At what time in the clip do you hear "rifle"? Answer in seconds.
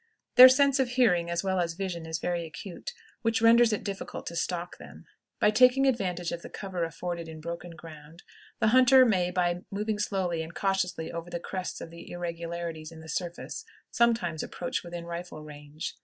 15.05-15.43